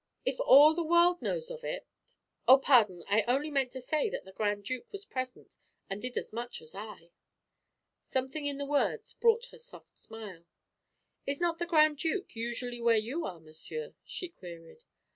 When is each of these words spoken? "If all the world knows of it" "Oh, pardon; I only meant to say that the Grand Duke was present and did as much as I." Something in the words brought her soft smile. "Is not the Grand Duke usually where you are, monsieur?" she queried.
"If 0.25 0.39
all 0.39 0.73
the 0.73 0.81
world 0.81 1.21
knows 1.21 1.51
of 1.51 1.63
it" 1.63 1.85
"Oh, 2.47 2.57
pardon; 2.57 3.03
I 3.07 3.21
only 3.27 3.51
meant 3.51 3.71
to 3.73 3.81
say 3.81 4.09
that 4.09 4.25
the 4.25 4.31
Grand 4.31 4.63
Duke 4.65 4.91
was 4.91 5.05
present 5.05 5.57
and 5.91 6.01
did 6.01 6.17
as 6.17 6.33
much 6.33 6.59
as 6.59 6.73
I." 6.73 7.11
Something 8.01 8.47
in 8.47 8.57
the 8.57 8.65
words 8.65 9.13
brought 9.13 9.49
her 9.51 9.59
soft 9.59 9.99
smile. 9.99 10.45
"Is 11.27 11.39
not 11.39 11.59
the 11.59 11.67
Grand 11.67 11.99
Duke 11.99 12.35
usually 12.35 12.81
where 12.81 12.97
you 12.97 13.27
are, 13.27 13.39
monsieur?" 13.39 13.93
she 14.03 14.29
queried. 14.29 14.85